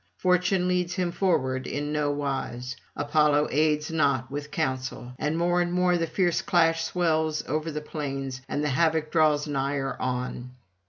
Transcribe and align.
Fortune 0.17 0.67
leads 0.67 0.95
him 0.95 1.11
forward 1.11 1.67
in 1.67 1.91
nowise; 1.93 2.75
Apollo 2.95 3.49
aids 3.51 3.91
not 3.91 4.31
with 4.31 4.49
counsel; 4.49 5.13
and 5.19 5.37
more 5.37 5.61
and 5.61 5.71
more 5.71 5.95
the 5.95 6.07
fierce 6.07 6.41
clash 6.41 6.83
swells 6.83 7.43
over 7.47 7.69
the 7.69 7.81
plains, 7.81 8.41
and 8.49 8.63
the 8.63 8.69
havoc 8.69 9.11
draws 9.11 9.45
nigher 9.47 9.95
on. 10.01 10.49